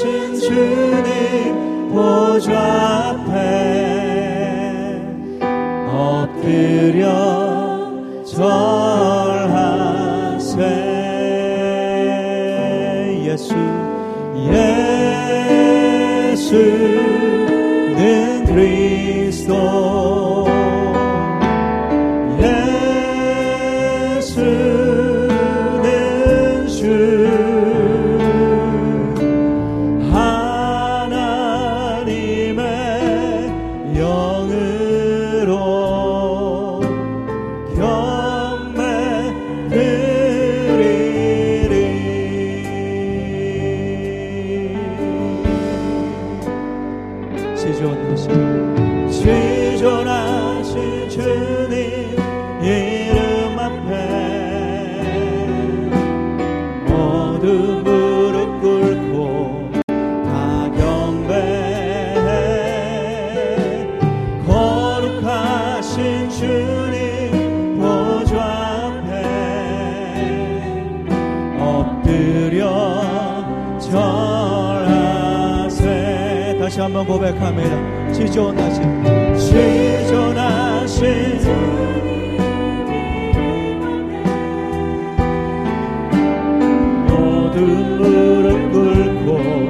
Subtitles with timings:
[0.00, 3.36] 크신 주님 보좌 앞에
[5.92, 7.04] 엎드려
[8.24, 8.79] 저
[34.40, 34.89] 영광을
[76.80, 78.12] 한번 고백합니다.
[78.12, 81.04] 지존하신 지존하신
[87.06, 89.69] 모든 무릎 꿇고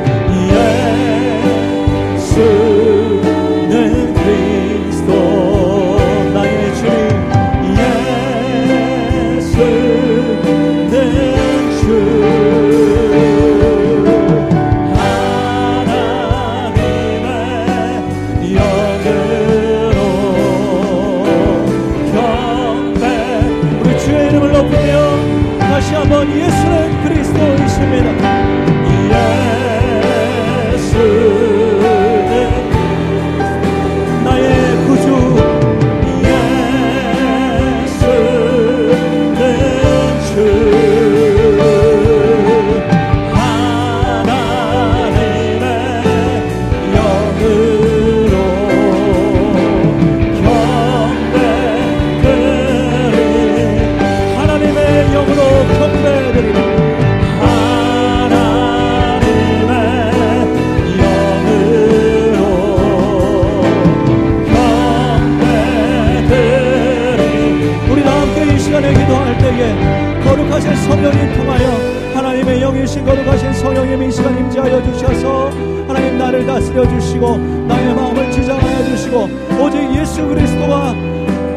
[70.31, 71.67] 거룩하신 성령님 통하여
[72.15, 75.49] 하나님의 영이신 거룩하신 성령님 이 시간 임재하여 주셔서
[75.85, 77.37] 하나님 나를 다스려 주시고
[77.67, 80.93] 나의 마음을 주장하여 주시고 오직 예수 그리스도와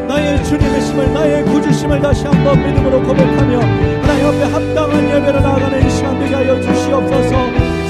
[0.09, 6.19] 나의 주님의심을 나의 구주심을 다시 한번 믿음으로 고백하며 하나님 앞에 합당한 예배를 나아가는 이 시간
[6.19, 7.29] 되게 하여 주시옵소서.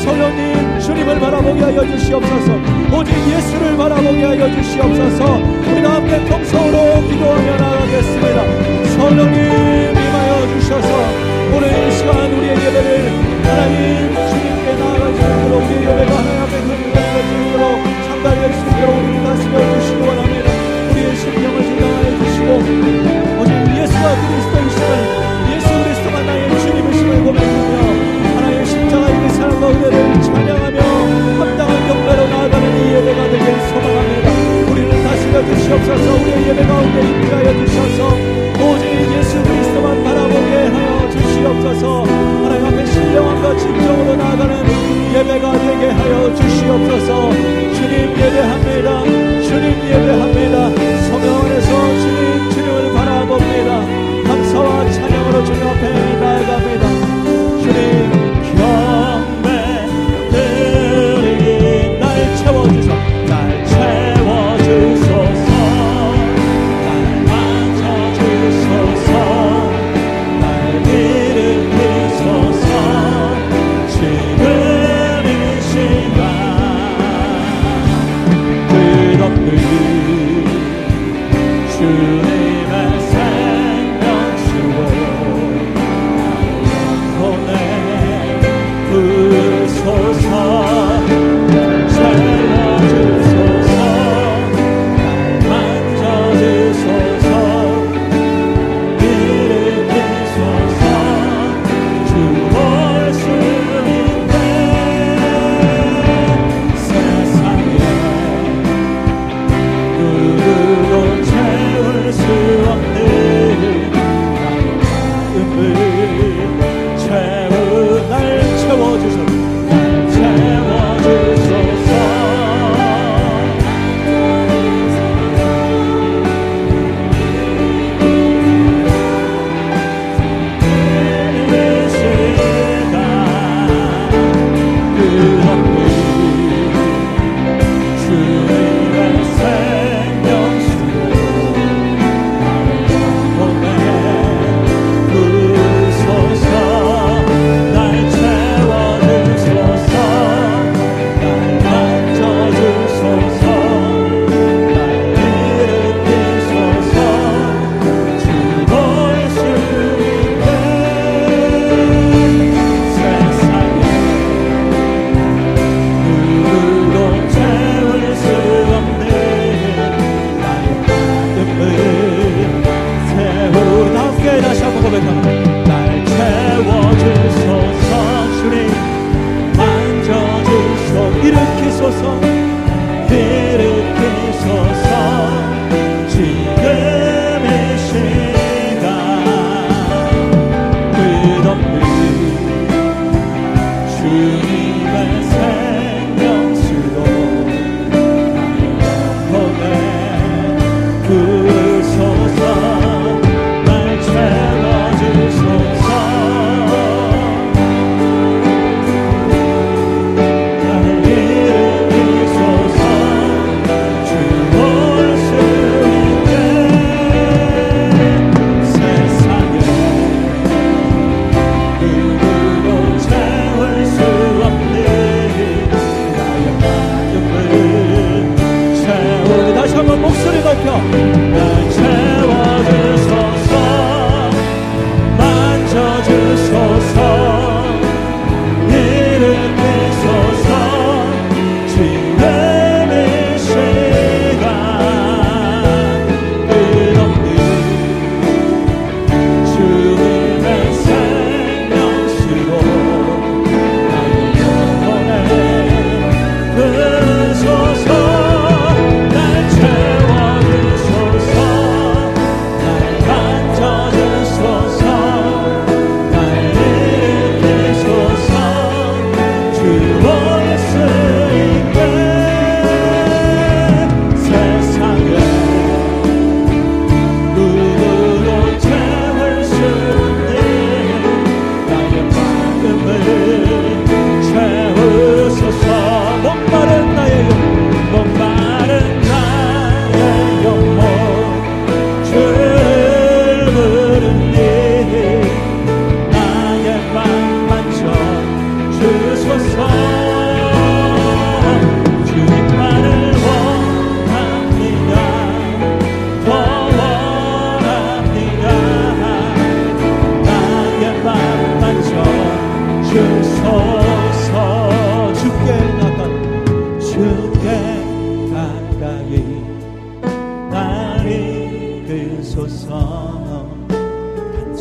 [0.03, 2.53] 성령님 주님을 바라보게 하여 주시옵소서.
[2.95, 5.35] 오직 예수를 바라보게 하여 주시옵소서.
[5.35, 8.97] 우리가 함께 통성으로 기도하며 나아가겠습니다.
[8.97, 10.04] 성령님!
[10.65, 10.88] 주셔서.
[11.56, 13.34] 오늘 이 시간 우리의 예배를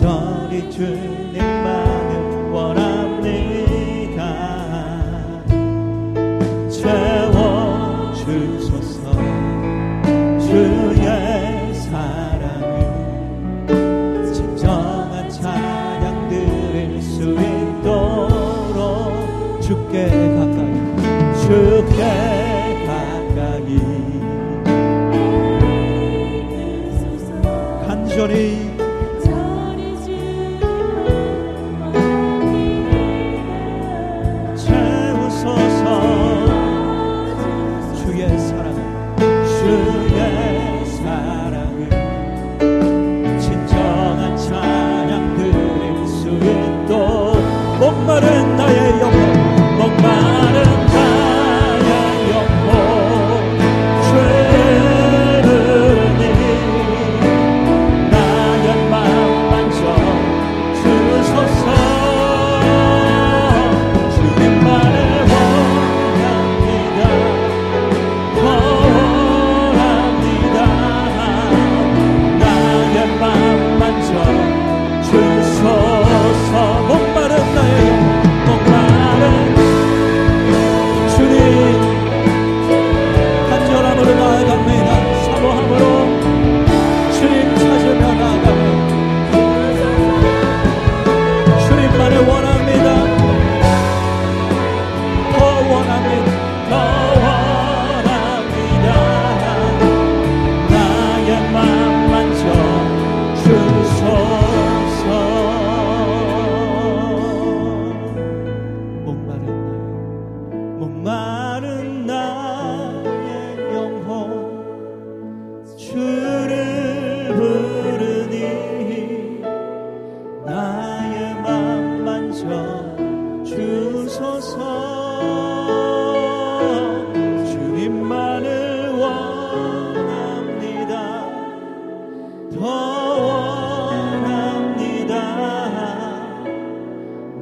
[0.05, 1.54] 저리 주님.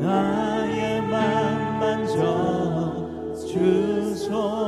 [0.03, 4.62] 나의 맘만 져 주소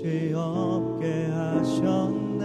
[0.00, 2.44] 끝이 없게 하셨네.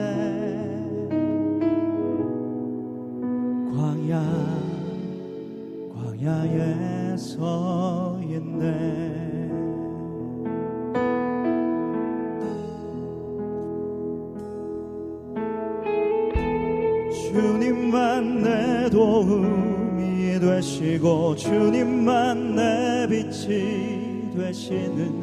[3.76, 4.24] 광야
[5.94, 9.04] 광야에 서 있네.
[17.12, 25.23] 주님만 내 도움이 되시고 주님만 내 빛이 되시는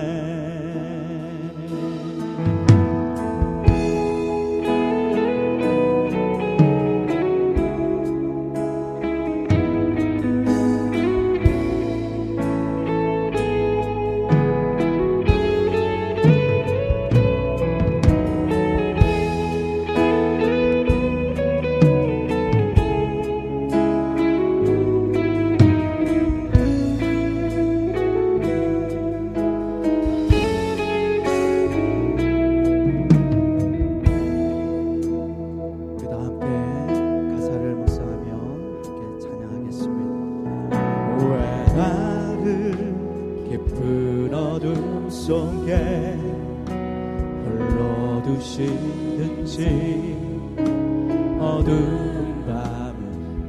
[51.63, 52.99] 밤은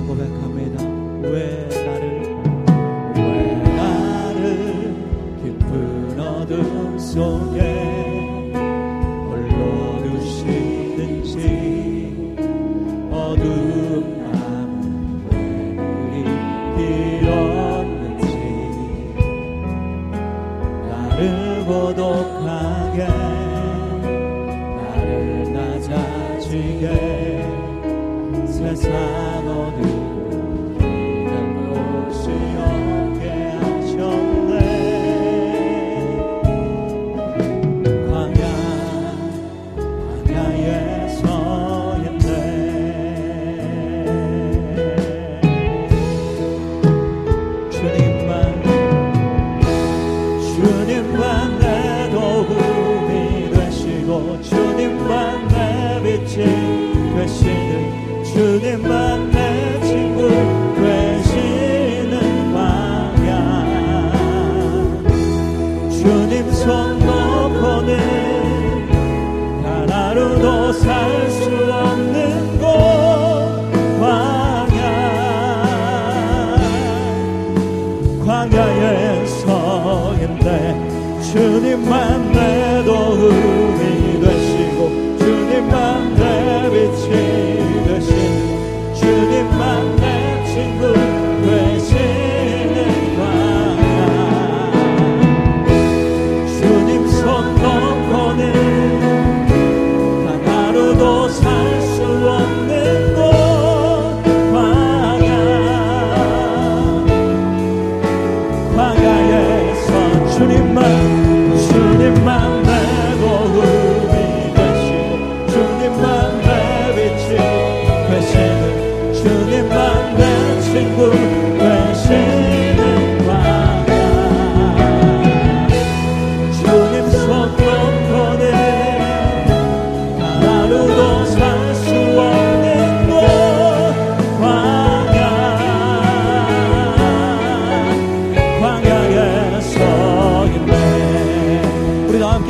[0.00, 0.82] 한번 고백합니다.
[1.28, 2.22] 왜 나를
[3.16, 4.94] 왜 나를
[5.42, 7.69] 깊은 어둠 속에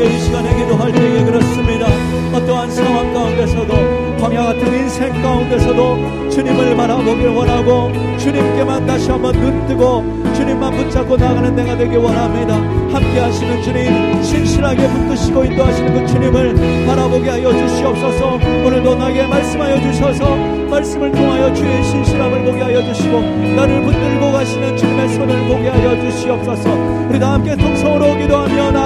[0.00, 1.86] 함께 이 시간에 기도할 때에 그렇습니다.
[2.32, 10.02] 어떠한 상황 가운데서도 광야 같은 인생 가운데서도 주님을 바라보길 원하고 주님께만 다시 한번 눈 뜨고
[10.34, 12.54] 주님만 붙잡고 나가는 내가 되길 원합니다.
[12.54, 18.34] 함께 하시는 주님 신실하게 붙드시고 인도하시는 그 주님을 바라보게 하여 주시옵소서.
[18.64, 20.36] 오늘도 나에게 말씀하여 주셔서
[20.70, 26.70] 말씀을 통하여 주의 신실함을 보게 하여 주시고 나를 붙들고 가시는 주님의 손을 보게 하여 주시옵소서.
[27.10, 28.80] 우리 다 함께 통성으로 기도하며 나아가